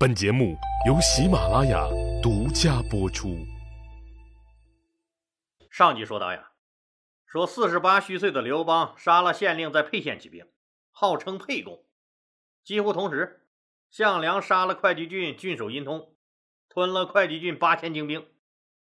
[0.00, 0.56] 本节目
[0.86, 1.86] 由喜马拉雅
[2.22, 3.36] 独家播出。
[5.70, 6.52] 上集说到呀，
[7.26, 10.46] 说四十八虚岁的刘邦杀了县令在沛县起兵，
[10.90, 11.84] 号称沛公。
[12.64, 13.46] 几乎同时，
[13.90, 16.14] 项梁杀了会稽郡郡守殷通，
[16.70, 18.26] 吞了会稽郡八千精兵，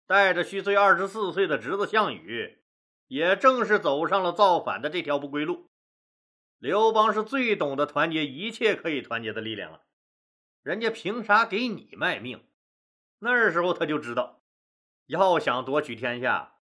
[0.07, 2.63] 带着虚岁二十四岁的侄子项羽，
[3.09, 5.69] 也正是走上了造反的这条不归路。
[6.61, 9.83] 刘邦是最懂得团结一切可以团结的力量了。
[10.63, 12.47] 人家凭啥给你卖命？
[13.19, 14.43] 那时候他就知道，
[15.07, 16.57] 要想夺取天下，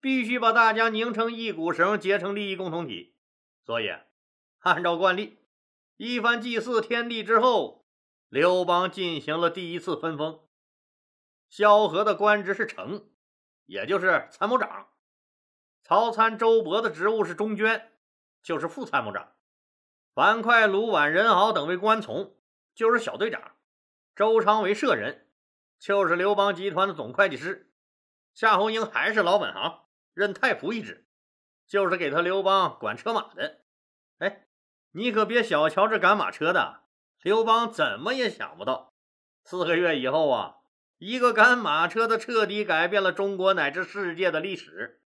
[0.00, 3.14] 必须把大家拧成一股绳，结成利益共同体。
[3.64, 3.90] 所以，
[4.60, 5.38] 按照惯例，
[5.96, 7.86] 一番祭祀天地之后，
[8.28, 10.40] 刘邦进行了第一次分封。
[11.48, 13.06] 萧何的官职是丞，
[13.66, 14.86] 也就是参谋长；
[15.82, 17.92] 曹参、周勃的职务是中捐，
[18.42, 19.34] 就是副参谋长；
[20.14, 22.34] 樊哙、卢绾、任敖等为官从。
[22.74, 23.56] 就是小队长，
[24.14, 25.28] 周昌为舍人，
[25.78, 27.70] 就是刘邦集团的总会计师。
[28.34, 29.82] 夏侯婴还是老本行，
[30.14, 31.06] 任太仆一职，
[31.66, 33.60] 就是给他刘邦管车马的。
[34.18, 34.46] 哎，
[34.92, 36.84] 你可别小瞧这赶马车的，
[37.22, 38.94] 刘邦怎么也想不到，
[39.44, 40.56] 四个月以后啊，
[40.96, 45.02] 一个赶马车的彻底改变了中国乃至世界的历史。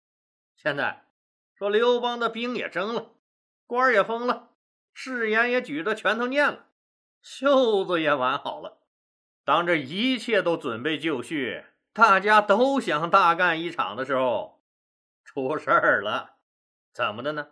[0.55, 1.05] 现在
[1.53, 3.15] 说刘邦的兵也征了，
[3.67, 4.55] 官也封了，
[4.93, 6.70] 誓言也举着拳头念了。
[7.21, 8.81] 袖子也挽好了，
[9.43, 14.63] 当这一切都准备就绪，大家都想大干一场的时候，
[15.23, 16.37] 出事儿了。
[16.91, 17.49] 怎么的呢？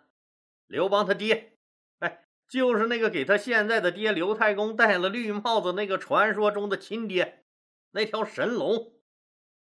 [0.66, 1.58] 刘邦他爹，
[2.00, 7.44] 哎，就是那个给他现在的爹刘太公戴了绿帽子那个传说中的亲爹，
[7.92, 8.94] 那条神龙，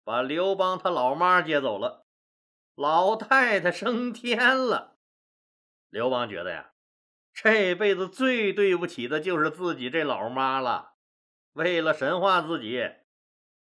[0.04, 2.08] 把刘邦他老妈接走了，
[2.76, 4.98] 老太太升天了。
[5.90, 6.72] 刘邦觉得呀。
[7.42, 10.96] 这辈子最对不起的就是自己这老妈了。
[11.54, 12.86] 为了神化自己，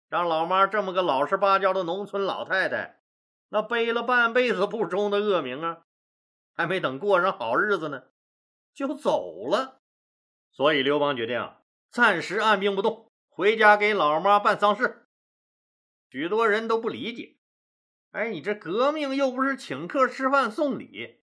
[0.08, 3.00] 让老妈这么个老实巴交的农村老太太，
[3.48, 5.86] 那背了半辈子不忠的恶名啊！
[6.54, 8.04] 还没等过上好日子呢，
[8.72, 9.80] 就走了。
[10.52, 11.52] 所以刘邦决定
[11.90, 15.08] 暂时按兵不动，回家给老妈办丧事。
[16.10, 17.38] 许多人都不理解，
[18.12, 21.23] 哎，你这革命又不是请客吃饭送礼。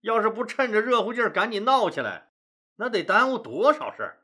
[0.00, 2.28] 要是不趁着热乎劲儿赶紧闹起来，
[2.76, 4.18] 那得耽误多少事儿？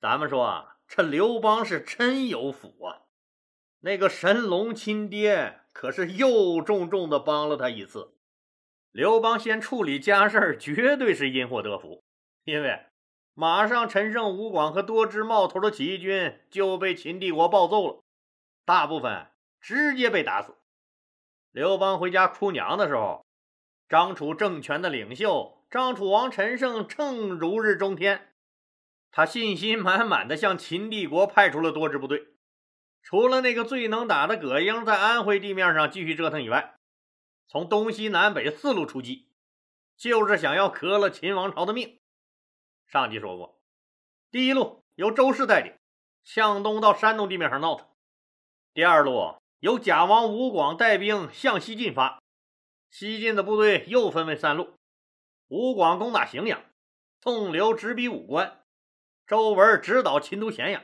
[0.00, 3.02] 咱们说啊，这刘邦是真有福啊！
[3.80, 8.14] 那个神龙亲爹可是又重重的帮了他一次。
[8.90, 12.02] 刘邦先处理家事儿，绝对是因祸得福，
[12.44, 12.86] 因为
[13.34, 18.02] 马上陈胜、吴广和多支冒头的起义军就被秦帝国暴揍了，
[18.64, 19.28] 大部分
[19.60, 20.54] 直接被打死。
[21.50, 23.23] 刘邦回家哭娘的时候。
[23.88, 28.32] 张楚政权的领袖张楚王陈胜正如日中天，
[29.10, 32.28] 他信心满满的向秦帝国派出了多支部队，
[33.02, 36.76] 除了那个最能打的葛英在安徽地面上继续折腾以外，
[37.46, 39.28] 从东西南北四路出击，
[39.96, 42.00] 就是想要革了秦王朝的命。
[42.86, 43.60] 上集说过，
[44.30, 45.74] 第一路由周氏带领，
[46.22, 47.86] 向东到山东地面上闹腾；
[48.72, 52.22] 第二路由贾王吴广带兵向西进发。
[52.94, 54.78] 西晋的部队又分为三路：
[55.48, 56.62] 吴广攻打荥阳，
[57.20, 58.64] 宋刘直逼武关，
[59.26, 60.80] 周文直捣秦都咸阳。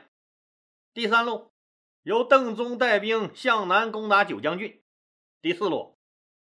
[0.93, 1.53] 第三路
[2.03, 4.83] 由邓宗带兵向南攻打九江郡。
[5.41, 5.97] 第四路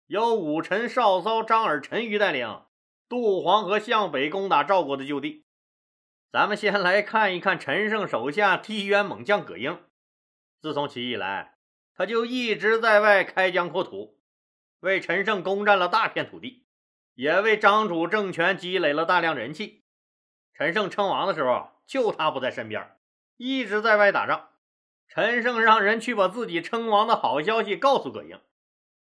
[0.07, 2.65] 由武臣少骚、张耳、陈馀带领
[3.07, 5.45] 渡黄河向北攻打赵国的旧地。
[6.31, 9.79] 咱们先来看一看陈胜手下替渊猛将葛英。
[10.63, 11.59] 自从起义来，
[11.93, 14.18] 他就一直在外开疆扩土。
[14.79, 16.65] 为陈胜攻占了大片土地，
[17.15, 19.83] 也为张楚政权积累了大量人气。
[20.53, 22.97] 陈胜称王的时候，就他不在身边，
[23.37, 24.49] 一直在外打仗。
[25.07, 28.39] 陈胜让人去把自己称王的好消息告诉葛英，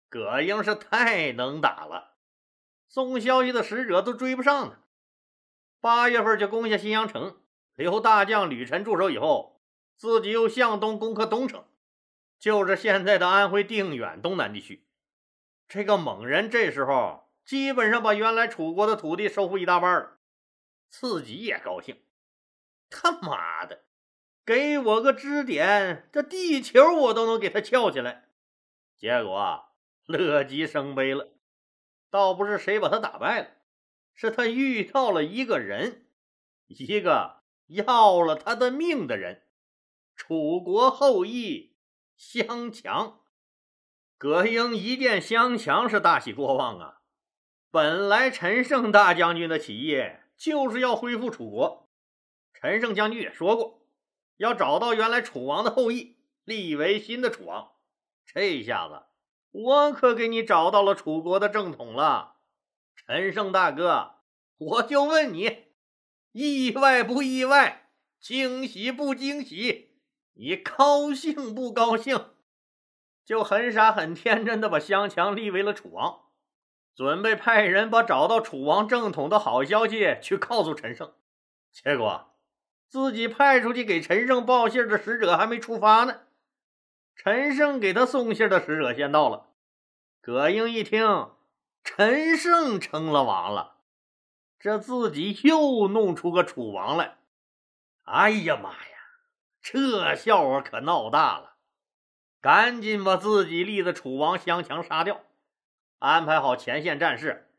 [0.09, 2.15] 葛英是太能打了，
[2.87, 4.79] 送消息的使者都追不上他。
[5.79, 7.37] 八月份就攻下新阳城，
[7.75, 9.61] 留大将吕臣驻守以后，
[9.95, 11.65] 自己又向东攻克东城，
[12.37, 14.85] 就是现在的安徽定远东南地区。
[15.67, 20.19] 这个猛人这时候基本上把原来楚国的土地收复一大半了，
[20.89, 22.03] 自己也高兴。
[22.89, 23.83] 他妈的，
[24.45, 28.29] 给我个支点，这地球我都能给他翘起来。
[28.97, 29.65] 结果
[30.05, 31.33] 乐极生悲了，
[32.09, 33.47] 倒不是谁把他打败了，
[34.13, 36.05] 是他遇到了一个人，
[36.67, 39.47] 一个要了他的命的人——
[40.15, 41.75] 楚国后裔
[42.15, 43.22] 相强。
[44.23, 47.01] 葛英一见襄强是大喜过望啊！
[47.69, 50.01] 本来陈胜大将军的起义
[50.37, 51.89] 就是要恢复楚国，
[52.53, 53.85] 陈胜将军也说过，
[54.37, 56.15] 要找到原来楚王的后裔，
[56.45, 57.73] 立为新的楚王。
[58.25, 59.03] 这下子，
[59.51, 62.37] 我可给你找到了楚国的正统了。
[62.95, 64.19] 陈胜大哥，
[64.57, 65.65] 我就问你，
[66.31, 67.89] 意外不意外？
[68.21, 69.97] 惊喜不惊喜？
[70.35, 72.27] 你高兴不高兴？
[73.25, 76.21] 就很傻很天真的把襄强立为了楚王，
[76.95, 81.13] 准备派人把找到楚王正统的好消息去告诉陈胜。
[81.71, 82.35] 结果，
[82.87, 86.21] 自己派出去给陈胜报信的使者还没出发呢。
[87.15, 89.47] 陈胜给他送信的使者先到了，
[90.21, 91.31] 葛英一听，
[91.83, 93.77] 陈胜称了王了，
[94.59, 97.17] 这自己又弄出个楚王来，
[98.03, 98.97] 哎呀妈呀，
[99.61, 101.52] 这笑话可闹大了！
[102.43, 105.23] 赶紧把自己立的楚王襄强杀掉，
[105.99, 107.49] 安排好前线战士，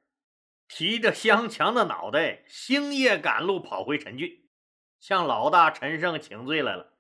[0.69, 4.46] 提着襄强的脑袋，星夜赶路跑回陈郡，
[5.00, 6.92] 向老大陈胜请罪来了，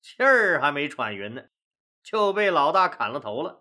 [0.00, 1.42] 气儿还没喘匀呢。
[2.02, 3.60] 就被老大砍了头了，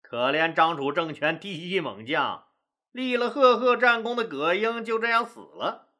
[0.00, 2.46] 可怜张楚政权第一猛将，
[2.92, 5.90] 立了赫赫战功的葛英就这样死了。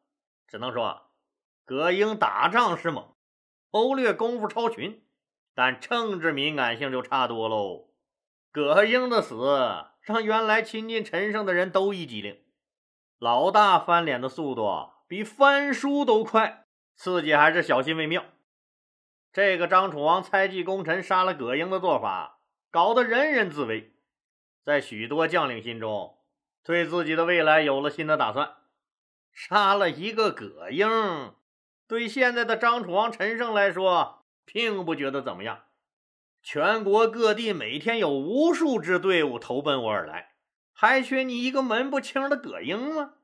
[0.49, 1.11] 只能说，
[1.67, 3.15] 葛英打仗是猛，
[3.71, 5.05] 谋略功夫超群，
[5.61, 7.91] 但政治敏感性就差多喽。
[8.51, 9.37] 葛英的死
[10.01, 12.41] 让原来亲近陈胜的人都一激灵，
[13.19, 16.65] 老大翻脸的速度比翻书都快，
[16.95, 18.25] 自己还是小心为妙。
[19.35, 22.41] 这个张楚王猜忌功臣，杀了葛英的做法，
[22.71, 23.93] 搞得人人自危，
[24.65, 26.17] 在许多将领心中，
[26.65, 28.55] 对自己的未来有了新的打算。
[29.31, 30.89] 杀了一个葛英，
[31.87, 34.20] 对现在的张楚王陈胜来说，
[34.53, 35.65] 并不觉得怎么样。
[36.43, 40.33] 全国各地每天有无数支队伍投奔我而来，
[40.73, 43.15] 还缺你一个门不清的葛英吗？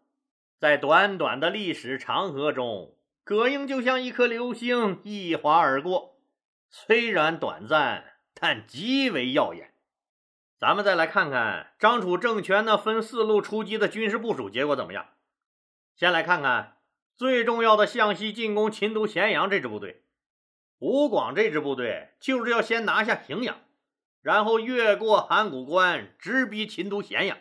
[0.59, 2.95] 在短短的历史长河中。
[3.25, 6.21] 葛英就像一颗流星，一划而过，
[6.71, 9.75] 虽然短暂，但极为耀眼。
[10.59, 15.09] 咱们再来看看张楚政权那分四路出击的军事部署结果怎么样？
[15.97, 16.77] 先来看看
[17.17, 20.05] 最重要的向西进攻秦都咸阳这支部队，
[20.79, 23.59] 吴广这支部队就是要先拿下荥阳，
[24.21, 27.39] 然后越过函谷关，直逼秦都咸阳。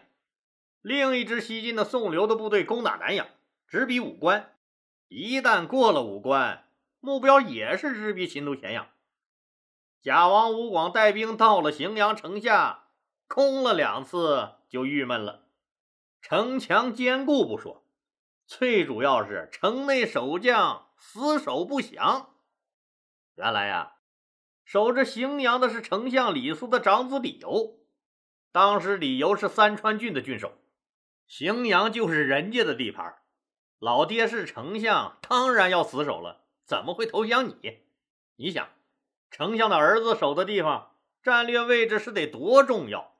[0.81, 3.27] 另一支西进的宋刘的部队攻打南阳，
[3.67, 4.55] 直逼武关。
[5.07, 6.67] 一旦过了五关，
[6.99, 8.87] 目标也是直逼秦都咸阳。
[10.01, 12.85] 贾王吴广带兵到了荥阳城下，
[13.27, 15.47] 攻了两次就郁闷了。
[16.21, 17.83] 城墙坚固不说，
[18.47, 22.34] 最主要是城内守将死守不降。
[23.35, 23.97] 原来呀，
[24.63, 27.79] 守着荥阳的是丞相李斯的长子李由。
[28.51, 30.57] 当时李由是三川郡的郡守，
[31.27, 33.17] 荥阳就是人家的地盘。
[33.79, 37.79] 老爹是丞相，当然要死守了，怎么会投降你？
[38.37, 38.69] 你想，
[39.29, 43.17] 丞相的儿子守的地方，战略位置是得多重要？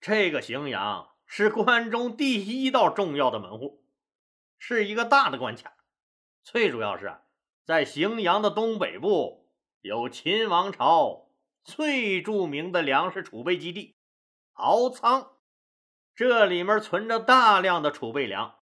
[0.00, 3.84] 这个荥阳是关中第一道重要的门户，
[4.58, 5.74] 是一个大的关卡。
[6.42, 7.23] 最主要是啊，
[7.64, 9.48] 在荥阳的东北部
[9.80, 11.30] 有秦王朝
[11.64, 13.96] 最著名的粮食储备基地——
[14.52, 15.30] 敖仓，
[16.14, 18.56] 这里面存着大量的储备粮。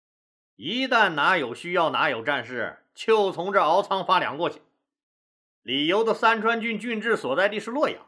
[0.54, 4.62] 一旦哪有需要，哪有战事，就从这敖仓发粮过去。
[5.62, 8.06] 李由的三川郡郡治所在地是洛阳，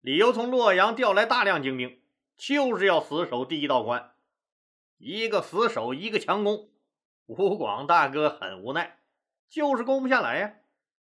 [0.00, 2.00] 李由从洛阳调来大量精兵，
[2.36, 4.12] 就是要死守第一道关。
[4.98, 6.68] 一个死守，一个强攻。
[7.26, 8.98] 吴广大哥很无奈，
[9.48, 10.54] 就是攻不下来呀，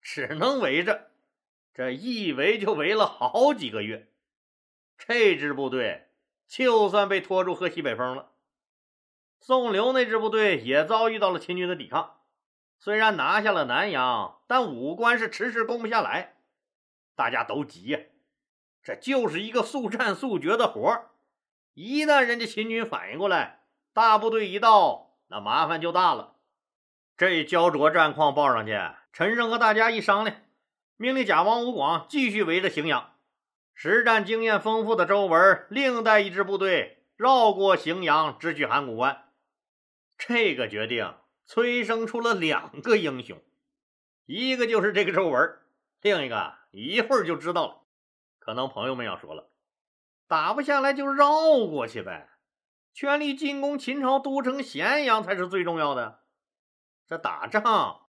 [0.01, 1.11] 只能围着。
[1.73, 4.09] 这一围就围了好几个月，
[4.99, 6.09] 这支部队
[6.47, 8.33] 就算被拖住喝西北风了。
[9.39, 12.21] 宋刘那支部队也遭遇到了秦军的抵抗，
[12.79, 16.35] 虽然拿下了南阳，但武关是迟迟攻不下来。
[17.15, 18.01] 大家都急呀，
[18.83, 21.11] 这就是一个速战速决的活儿。
[21.75, 26.37] 一旦人家秦军反应过来，大部队一到，那麻烦就大了。
[27.21, 28.81] 这焦灼战况报上去，
[29.13, 30.39] 陈胜和大家一商量，
[30.97, 33.13] 命令贾王吴广继续围着荥阳。
[33.75, 39.25] 实战经验丰富的周文另带一支部队绕过荥阳，直取函谷关。
[40.17, 43.37] 这个决定催生出了两个英雄，
[44.25, 45.59] 一个就是这个周文，
[46.01, 47.83] 另一个一会儿就知道了。
[48.39, 49.51] 可能朋友们要说了，
[50.27, 51.31] 打不下来就绕
[51.67, 52.31] 过去呗，
[52.95, 56.20] 全力进攻秦朝都城咸阳才是最重要的。
[57.11, 58.07] 这打仗，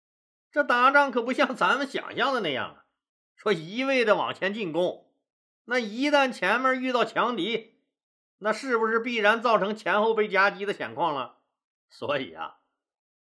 [0.50, 2.84] 这打仗可不像咱们想象的那样啊，
[3.36, 5.12] 说一味的往前进攻，
[5.66, 7.78] 那一旦前面遇到强敌，
[8.38, 11.40] 那是不是必然造成前后被夹击的险况了？
[11.90, 12.60] 所以啊，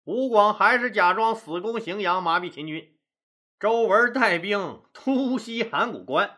[0.06, 2.98] 吴广还是假装死攻荥阳，麻痹秦军，
[3.60, 6.38] 周文带兵突袭函谷关。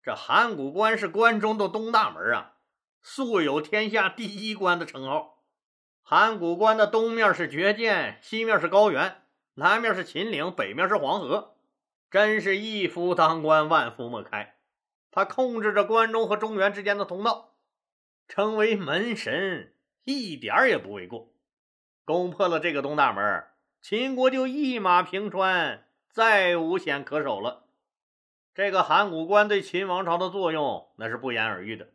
[0.00, 2.52] 这函谷关是关中的东大门啊，
[3.02, 5.33] 素有“天下第一关”的称号。
[6.06, 9.22] 函谷关的东面是绝涧，西面是高原，
[9.54, 11.54] 南面是秦岭，北面是黄河，
[12.10, 14.56] 真是一夫当关，万夫莫开。
[15.10, 17.54] 他控制着关中和中原之间的通道，
[18.28, 19.72] 称为门神，
[20.04, 21.32] 一点也不为过。
[22.04, 23.44] 攻破了这个东大门，
[23.80, 27.64] 秦国就一马平川，再无险可守了。
[28.54, 31.88] 这个函谷关对秦王朝的作用，那是不言而喻的。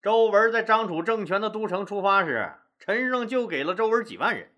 [0.00, 4.52] 周文在张楚政权的都城出发时，陈胜就给了周文几万人。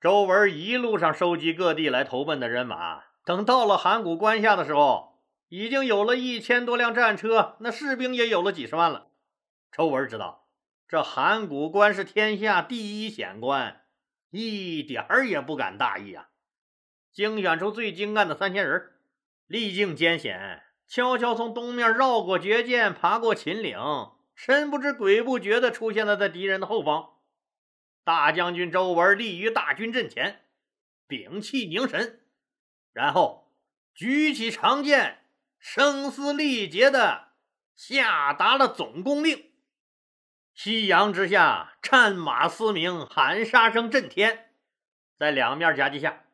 [0.00, 9.08] 周文一路上收集各地来投奔的人马，等到了函谷关下的时候，已经有了一千多辆战车，那士兵也有了几十万了。
[9.72, 10.48] 周文知道，
[10.88, 13.82] 这函谷关是天下第一险关，
[14.30, 16.28] 一点儿也不敢大意啊！
[17.12, 18.92] 精选出最精干的三千人。
[19.46, 23.76] 历尽艰险，悄悄从东面绕过绝涧，爬过秦岭，
[24.34, 27.10] 神不知鬼不觉地出现了在敌人的后方。
[28.10, 30.40] 大将军周文立于大军阵前，
[31.06, 32.18] 屏气凝神，
[32.92, 33.52] 然后
[33.94, 35.18] 举起长剑，
[35.60, 37.28] 声嘶力竭地
[37.76, 39.52] 下达了总攻令。
[40.52, 44.50] 夕阳之下，战马嘶鸣，喊杀声震天，
[45.16, 46.24] 在两面夹击下。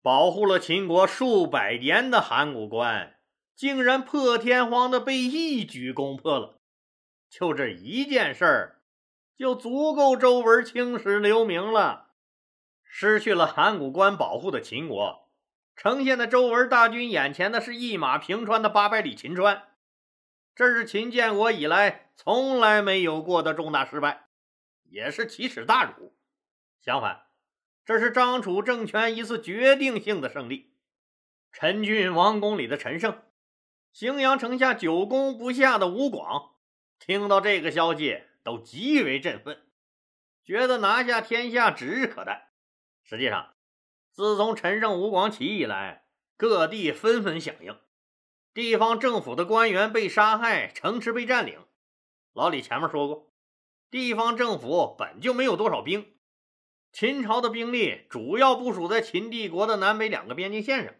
[0.00, 3.18] 保护了秦国数百年的函谷关，
[3.54, 6.62] 竟然破天荒的被一举攻破了。
[7.28, 8.75] 就这一件事儿，
[9.36, 12.10] 就足够周文青史留名了。
[12.84, 15.28] 失去了函谷关保护的秦国，
[15.74, 19.62] 呈现在周文大军眼前的是一马平川的八百里秦川。
[20.54, 24.28] 这是秦建国以来从来没有过的重大失败，
[24.84, 26.16] 也是奇耻大辱。
[26.80, 27.26] 相反。
[27.84, 30.72] 这是张楚政权一次决定性的胜利。
[31.52, 33.22] 陈郡王宫里的陈胜，
[33.94, 36.56] 荥阳城下久攻不下的吴广，
[36.98, 39.60] 听到这个消息都极为振奋，
[40.44, 42.52] 觉得拿下天下指日可待。
[43.02, 43.56] 实际上，
[44.12, 46.04] 自从陈胜、吴广起义以来，
[46.36, 47.76] 各地纷纷响应，
[48.54, 51.58] 地方政府的官员被杀害，城池被占领。
[52.34, 53.32] 老李前面说过，
[53.90, 56.14] 地方政府本就没有多少兵。
[56.92, 60.94] 秦朝的兵力主要部署在秦帝国的南北两个边境线上，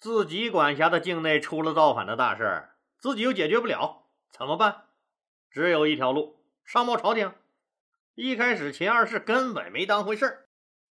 [0.00, 4.86] 自己管辖的境内出了造反的大事，自己又解决不了，怎么办？
[5.50, 7.32] 只有一条路，上报朝廷。
[8.14, 10.48] 一开始，秦二世根本没当回事儿，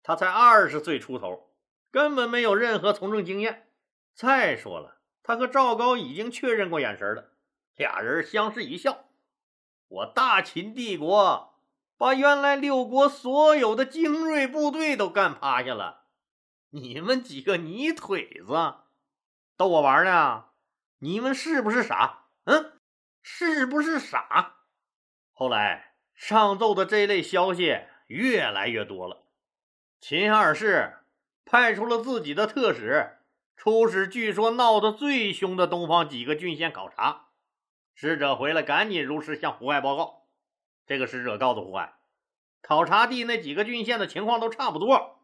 [0.03, 1.53] 他才二十岁出头，
[1.91, 3.69] 根本没有任何从政经验。
[4.13, 7.33] 再说了，他和赵高已经确认过眼神了，
[7.75, 9.05] 俩人相视一笑
[9.87, 11.51] ：“我大秦帝国。”
[11.97, 16.07] 把原来六国所有的精锐部队都干趴下了，
[16.71, 18.53] 你们几个泥腿子，
[19.55, 20.47] 逗我玩呢？
[20.99, 22.25] 你们是不是傻？
[22.43, 22.81] 嗯，
[23.21, 24.57] 是不是傻？
[25.37, 29.25] 后来上奏的这类消息越来越多了，
[29.99, 30.99] 秦二世
[31.43, 33.17] 派出了自己的特使
[33.57, 37.27] 出使，据说闹得最凶的东方几个郡县考察。
[37.93, 40.23] 使者回来，赶紧如实向胡亥报告。
[40.87, 41.95] 这个使者告诉胡亥，
[42.61, 45.19] 考察地那几个郡县的情况都差不多，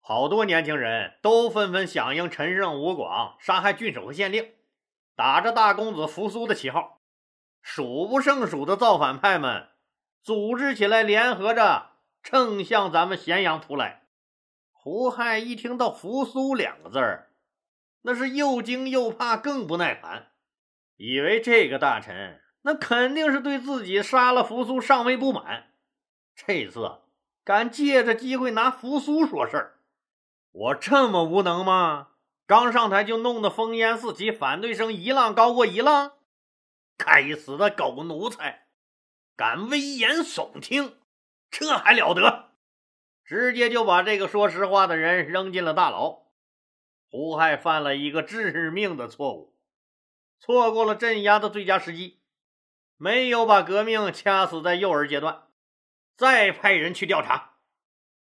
[0.00, 4.54] 好多年轻人都纷纷响应陈胜、吴广杀害郡守和县令，
[5.14, 6.95] 打着大公子扶苏的旗号，
[7.68, 9.66] 数不胜数的造反派们
[10.22, 11.90] 组织起来，联合着
[12.22, 14.04] 正向咱们咸阳扑来。
[14.70, 17.32] 胡亥一听到“扶苏”两个字儿，
[18.02, 20.28] 那是又惊又怕，更不耐烦，
[20.96, 22.40] 以为这个大臣。
[22.62, 25.72] 那肯定是对自己杀了扶苏尚未不满，
[26.36, 27.00] 这次
[27.44, 29.80] 敢借着机会拿扶苏说事儿，
[30.52, 32.10] 我这么无能吗？
[32.46, 36.12] 刚上台就弄得烽烟四起，反对声一浪高过一浪。
[37.06, 38.66] 该死的狗奴才，
[39.36, 40.98] 敢危言耸听，
[41.48, 42.50] 这还了得！
[43.24, 46.26] 直接就把这个说实话的人扔进了大牢。
[47.08, 49.56] 胡亥犯了一个致命的错误，
[50.40, 52.20] 错过了镇压的最佳时机。
[52.96, 55.44] 没有把革命掐死在幼儿阶段，
[56.16, 57.58] 再派人去调查。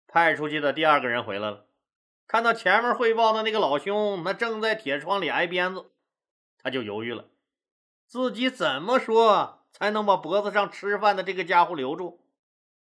[0.05, 1.65] 派出去的第二个人回来了，
[2.27, 5.89] 看到前面汇报的那个老兄，那正在铁窗里挨鞭子，
[6.62, 7.29] 他就犹豫了，
[8.07, 12.25] 自己怎么说才能把脖子上吃饭的这个家伙留住？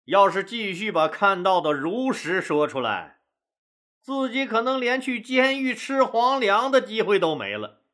[0.06, 3.20] 要是继续把看到的如实说出来，
[4.00, 7.84] 自己可能连去监狱吃皇粮的机会都没了，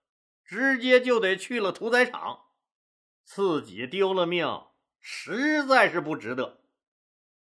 [0.42, 2.46] 直接就得去了屠宰场。
[3.22, 4.62] 自己丢了命，
[4.98, 6.62] 实在是不值得。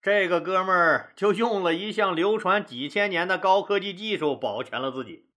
[0.01, 5.29] 这个哥们儿就用了一项流传几千年的高科技技术保全了自己。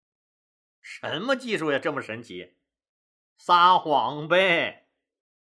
[0.81, 2.55] 什么技术呀，这么神奇？
[3.43, 4.87] 撒谎呗！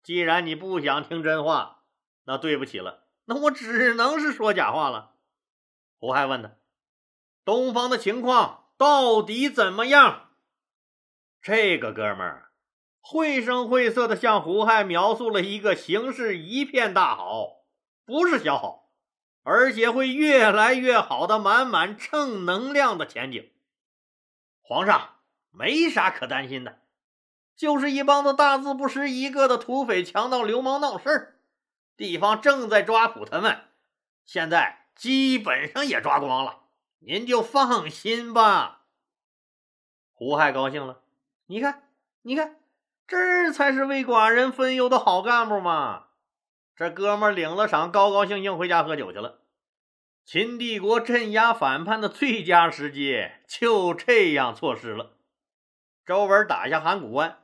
[0.04, 1.86] 既然你不想听真话，
[2.26, 5.16] 那对不起了，那我只能是说假话了。
[5.98, 6.52] 胡亥问他
[7.44, 10.30] ：“东方的情况到底怎么样？”
[11.42, 12.52] 这个哥们儿
[13.02, 17.64] 绘声绘色的向胡亥描述了一个形势一片大好，
[18.06, 18.92] 不是小好，
[19.42, 23.50] 而且会越来越好的满满正能量的前景。
[24.62, 25.16] 皇上
[25.50, 26.84] 没啥可担心的，
[27.60, 31.36] 就是一帮子大字不识一个的土匪、强盗、流氓闹事儿，
[31.98, 33.66] 地方正在抓捕他们，
[34.26, 34.78] 现在。
[34.96, 36.64] 基本上也抓光了，
[37.00, 38.82] 您就放心吧。
[40.12, 41.04] 胡亥高兴了，
[41.46, 41.84] 你看，
[42.24, 42.58] 你看，
[43.08, 46.08] 这才是为寡人分忧的好干部嘛！
[46.76, 49.40] 这哥们领了赏，高高兴兴回家喝酒去了。
[50.26, 55.14] 秦帝国镇压反叛的最佳时机就这样错失了。
[56.06, 57.39] 周文打下函谷关，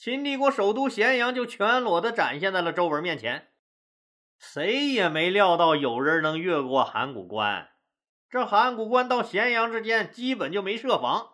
[0.00, 3.48] 秦帝国首都咸阳就全裸的展现在了周文面前。
[4.38, 7.68] 谁也没料到有人能越过函谷关，
[8.30, 11.32] 这函谷关到咸阳之间基本就没设防，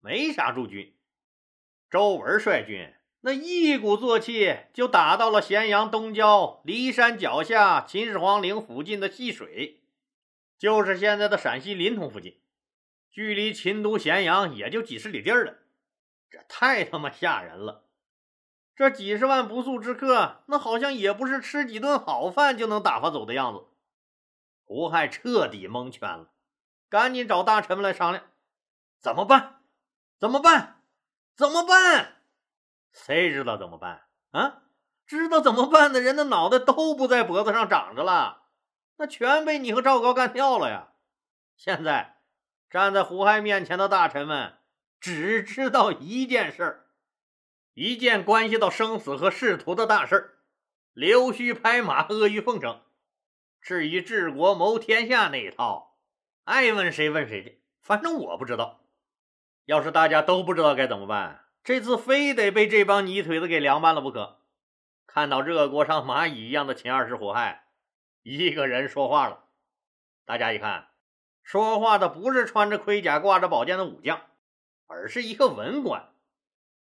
[0.00, 0.96] 没啥驻军。
[1.90, 9.82] 周文率军那一鼓作气就打到了咸阳东郊骊山脚下秦始皇陵附近的细水，
[10.56, 12.40] 就是现在的陕西临潼附近，
[13.10, 15.58] 距离秦都咸阳也就几十里地儿了，
[16.30, 17.84] 这太他妈吓人了。
[18.78, 23.64] 这几十万不速之客，那好像也不是吃几顿好饭就能打发走的样子。
[24.62, 26.28] 胡亥彻底蒙圈了，
[26.88, 28.22] 赶紧找大臣们来商量，
[29.00, 29.62] 怎么办？
[30.20, 30.84] 怎么办？
[31.34, 32.22] 怎么办？
[32.92, 34.62] 谁知道怎么办啊？
[35.04, 38.44] 知道怎么办的人的脑袋都不在脖子上长着了，
[38.98, 40.90] 那全被你和赵高干掉了呀！
[41.56, 42.20] 现在
[42.70, 44.58] 站在胡亥面前的大臣们，
[45.00, 46.84] 只知道一件事儿。
[47.80, 50.34] 一件关系到生死和仕途的大事儿，
[50.94, 52.80] 溜须拍马、阿谀奉承。
[53.60, 55.96] 至于治国谋天下那一套，
[56.42, 58.80] 爱问谁问谁去，反正我不知道。
[59.66, 64.40] 要是大家都不知道该怎么办，这次非得被这帮泥腿子给凉拌了不可。
[65.06, 67.68] 看到热锅上蚂蚁一样的秦二世胡亥，
[68.24, 69.44] 一个人说话了。
[70.24, 70.88] 大家一看，
[71.44, 74.20] 说话的不是穿着盔甲、挂着宝剑的武将，
[74.88, 76.12] 而是一个文官。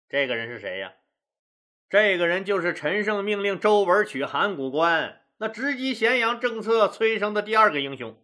[0.09, 0.93] 这个人是谁呀？
[1.89, 8.17] 这个人就是陈胜命令周文取函谷关，那直击咸阳政策催生的第二个英雄。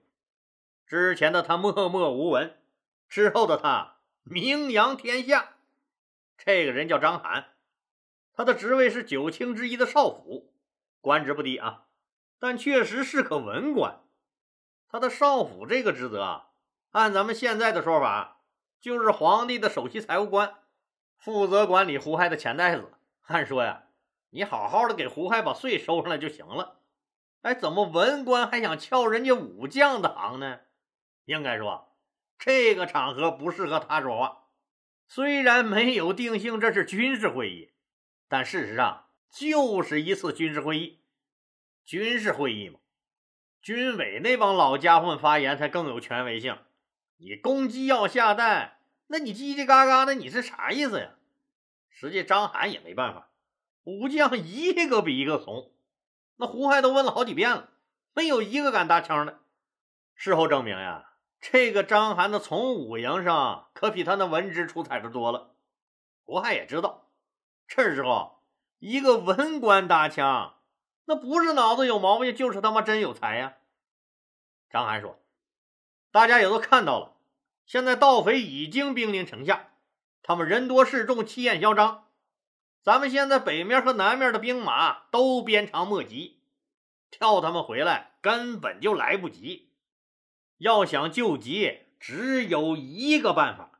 [0.85, 2.57] 之前的他默默无闻，
[3.09, 5.55] 之后的他名扬天下。
[6.37, 7.45] 这个人叫张邯，
[8.33, 10.53] 他的职位是九卿之一的少府，
[11.01, 11.85] 官职不低啊，
[12.39, 14.01] 但确实是个文官。
[14.89, 16.49] 他的少府这个职责啊，
[16.91, 18.41] 按咱们现在的说法，
[18.79, 20.55] 就是皇帝的首席财务官。
[21.23, 22.91] 负责管理胡亥的钱袋子。
[23.27, 23.83] 按说呀，
[24.31, 26.81] 你好好的给胡亥把税收上来就行了。
[27.43, 30.59] 哎，怎么文官还想撬人家武将的行呢？
[31.23, 31.95] 应该说，
[32.37, 34.47] 这个场合不适合他说话。
[35.07, 37.71] 虽然没有定性这是军事会议，
[38.27, 40.99] 但事实上就是一次军事会议。
[41.85, 42.79] 军事会议嘛，
[43.61, 46.57] 军委那帮老家伙们发言才更有权威性。
[47.15, 48.79] 你公鸡要下蛋。
[49.13, 51.11] 那你叽叽嘎嘎的，你是啥意思呀？
[51.91, 53.29] 实际张邯也没办法，
[53.83, 55.71] 武将一个比一个怂。
[56.37, 57.69] 那胡亥都问了好几遍了，
[58.15, 59.41] 没有一个敢搭腔的。
[60.15, 65.53] 事后证明呀，这个张邯的从武营上可比他那文职出彩的多了。
[66.25, 67.11] 胡亥也知道，
[67.67, 68.41] 这时候
[68.79, 70.55] 一个文官搭腔，
[71.05, 73.57] 那不是脑子有毛病，就是他妈真有才呀。
[74.71, 75.19] 张邯说
[76.11, 77.12] ：“大家也都看到了。”
[77.65, 79.71] 现在盗匪已经兵临城下，
[80.21, 82.07] 他们人多势众，气焰嚣张。
[82.81, 86.43] 咱们现在北面和南面的兵马都鞭长莫及，
[87.09, 89.71] 跳他们回来根本就来不及。
[90.57, 93.79] 要想救急，只有一个办法。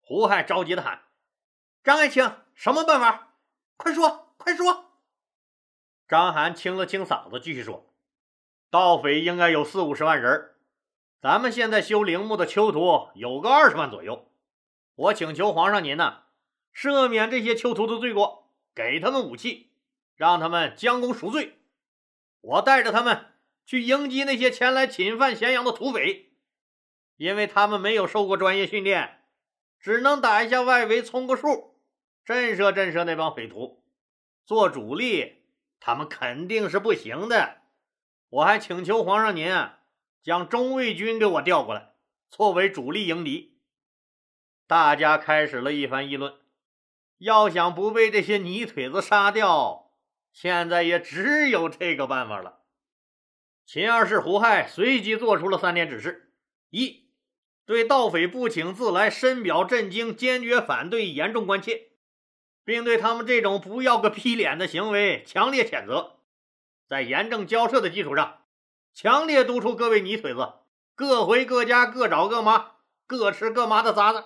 [0.00, 1.02] 胡亥着急的喊
[1.84, 3.34] ：“张爱卿，什么办法？
[3.76, 4.86] 快说，快说！”
[6.08, 7.94] 张邯清了清嗓子，继续说
[8.70, 10.54] ：“盗匪应该有四五十万人。”
[11.20, 14.30] 咱们现在修陵墓的囚徒有个二十万左右，
[14.94, 16.22] 我请求皇上您呢，
[16.74, 19.70] 赦免这些囚徒的罪过，给他们武器，
[20.16, 21.58] 让他们将功赎罪。
[22.40, 23.34] 我带着他们
[23.66, 26.30] 去迎击那些前来侵犯咸阳的土匪，
[27.18, 29.20] 因为他们没有受过专业训练，
[29.78, 31.78] 只能打一下外围，充个数，
[32.24, 33.84] 震慑震慑那帮匪徒。
[34.46, 35.42] 做主力，
[35.78, 37.58] 他们肯定是不行的。
[38.30, 39.54] 我还请求皇上您。
[40.22, 41.94] 将中卫军给我调过来，
[42.30, 43.58] 作为主力迎敌。
[44.66, 46.34] 大家开始了一番议论。
[47.18, 49.92] 要想不被这些泥腿子杀掉，
[50.32, 52.60] 现在也只有这个办法了。
[53.66, 56.32] 秦二世胡亥随即做出了三点指示：
[56.70, 57.10] 一，
[57.66, 61.90] 对盗匪不请自来深表震惊，坚决反对，严重关切，
[62.64, 66.20] 并对他们这种不要个屁脸的行为强烈谴责。
[66.86, 68.39] 在严正交涉的基础上，
[68.92, 70.52] 强烈督促各位泥腿子
[70.94, 72.72] 各回各家，各找各妈，
[73.06, 74.24] 各吃各妈的渣子，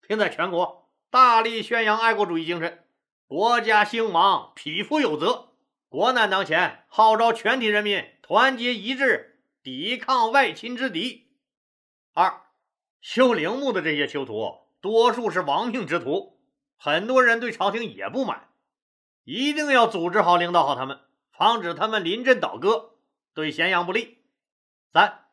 [0.00, 0.88] 并在全国。
[1.10, 2.84] 大力宣扬爱国主义精神，
[3.26, 5.48] 国家兴亡，匹夫有责。
[5.88, 11.28] 国难当前，号召全体人民团结一致，抵抗外侵之敌。
[12.12, 12.42] 二，
[13.00, 16.38] 修陵墓的这些囚徒，多数是亡命之徒，
[16.76, 18.48] 很多人对朝廷也不满，
[19.24, 22.95] 一定要组织好、领导好他们，防止他们临阵倒戈，
[23.36, 24.16] 对咸阳不利。
[24.94, 25.26] 三，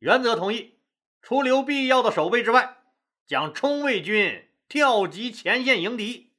[0.00, 0.80] 原则同意，
[1.22, 2.76] 除留必要的守备之外，
[3.24, 4.50] 将冲卫军。
[4.68, 6.32] 调集前线迎敌。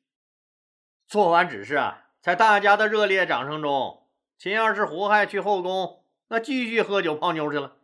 [1.08, 7.78] 做完指示啊，在大家的热烈掌声中，秦二世胡亥去后宫，那继续喝酒泡妞去了。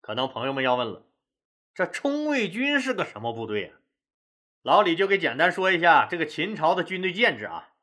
[0.00, 1.04] 可能朋友们要问了，
[1.74, 3.76] 这冲卫军是个什么部队啊？
[4.62, 7.74] 老李就给简单说一下这个秦朝的军队建制啊。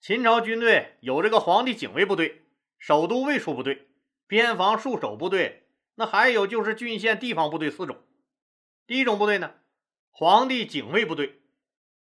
[0.00, 2.42] 秦朝军队有这个皇帝警卫部队、
[2.78, 3.87] 首都卫戍部队、
[4.28, 7.96] 边防戍守部队，那还有就是郡县地方部队四种。
[8.86, 9.54] 第一种部队呢？
[10.10, 11.40] 皇帝警卫部队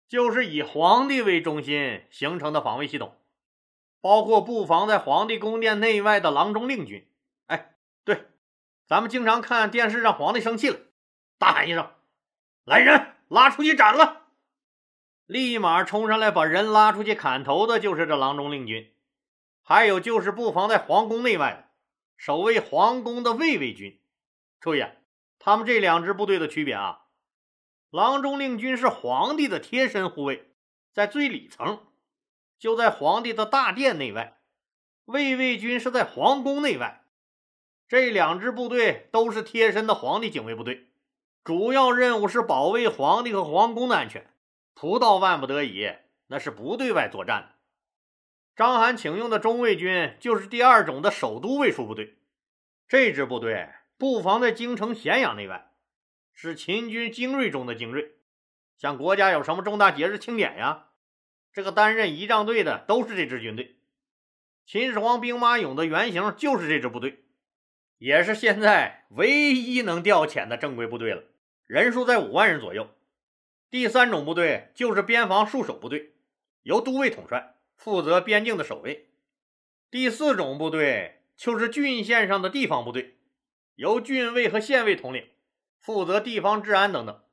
[0.06, 3.16] 就是以皇帝为中心形成的防卫系统，
[4.00, 7.08] 包括布防在皇帝宫殿内外的郎中令军。
[7.46, 8.26] 哎，对，
[8.86, 10.78] 咱们经常看电视上皇帝生气了，
[11.38, 11.90] 大喊一声
[12.64, 14.26] ：“来人，拉出去斩了！”
[15.26, 18.92] 立马冲上来把人拉出去砍头的，就是这郎中令军。
[19.62, 21.71] 还有就是布防在皇宫内外的
[22.16, 24.00] 守卫皇宫的卫卫军。
[24.60, 24.84] 注意，
[25.38, 27.06] 他们这两支部队的区别啊。
[27.90, 30.54] 郎中令军是皇帝的贴身护卫，
[30.92, 31.86] 在最里层，
[32.58, 34.38] 就在皇帝的大殿内外；
[35.04, 37.04] 卫卫军是在皇宫内外。
[37.88, 40.88] 这两支部队都是贴身的皇帝警卫部队，
[41.44, 44.32] 主要任务是保卫皇帝和皇宫的安全。
[44.74, 45.92] 不到万不得已，
[46.28, 47.51] 那是不对外作战的。
[48.54, 52.18] 章邯请用的中卫军就是第二种的首都卫戍部队，
[52.86, 55.70] 这支部队布防在京城咸阳内外。
[56.34, 58.12] 是秦军精锐中的精锐，
[58.76, 60.88] 像国家有什么重大节日庆典呀，
[61.52, 63.76] 这个担任仪仗队的都是这支军队。
[64.66, 67.24] 秦始皇兵马俑的原型就是这支部队，
[67.98, 71.22] 也是现在唯一能调遣的正规部队了，
[71.66, 72.88] 人数在五万人左右。
[73.70, 76.14] 第三种部队就是边防戍守部队，
[76.62, 79.08] 由都尉统帅，负责边境的守卫。
[79.90, 83.18] 第四种部队就是郡县上的地方部队，
[83.74, 85.28] 由郡尉和县尉统领。
[85.80, 87.24] 负责地方治安等等，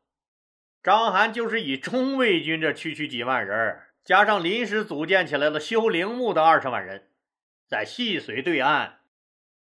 [0.81, 7.12] 章邯就是以中卫军这区区几万人，加上临时组建起来了修陵墓的二十万人，
[7.67, 9.01] 在细水对岸，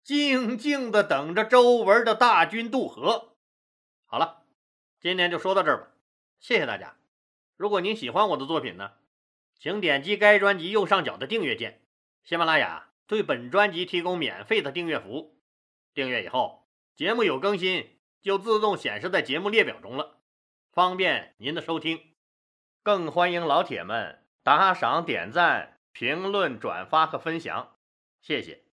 [0.05, 3.39] 静静的等着周文的大军渡河。
[4.05, 4.43] 好了，
[5.01, 5.89] 今天就说到这儿吧，
[6.39, 6.99] 谢谢大家。
[7.57, 8.93] 如果您喜欢我的作品呢，
[9.59, 11.83] 请点击该专辑右上角的订阅键。
[12.25, 15.41] 喜马拉雅对本专辑提供免费的订阅服务，
[15.95, 17.97] 订阅以后，节目有更新。
[18.23, 20.19] 就自动显示在节目列表中了，
[20.73, 22.01] 方便您的收听。
[22.83, 27.77] 更欢迎老铁们打赏、点赞、评论、转发和分享，
[28.21, 28.66] 谢谢。